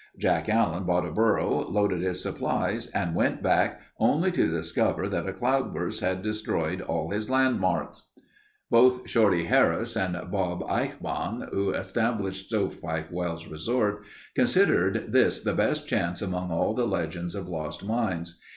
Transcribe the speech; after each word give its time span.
Jack 0.17 0.49
Allen 0.49 0.85
bought 0.85 1.05
a 1.05 1.11
burro, 1.11 1.69
loaded 1.69 2.01
his 2.01 2.23
supplies 2.23 2.87
and 2.87 3.13
went 3.13 3.43
back 3.43 3.81
only 3.99 4.31
to 4.31 4.49
discover 4.49 5.07
that 5.07 5.27
a 5.27 5.31
cloudburst 5.31 6.01
had 6.01 6.23
destroyed 6.23 6.81
all 6.81 7.11
his 7.11 7.29
landmarks. 7.29 8.07
Both 8.71 9.07
Shorty 9.07 9.43
Harris 9.45 9.95
and 9.95 10.15
"Bob" 10.31 10.61
Eichbaum, 10.67 11.51
who 11.53 11.69
established 11.69 12.47
Stove 12.47 12.81
Pipe 12.81 13.11
Wells 13.11 13.45
resort, 13.45 14.03
considered 14.33 15.11
this 15.11 15.41
the 15.41 15.53
best 15.53 15.87
chance 15.87 16.19
among 16.19 16.49
all 16.49 16.73
the 16.73 16.87
legends 16.87 17.35
of 17.35 17.47
lost 17.47 17.85
mines. 17.85 18.39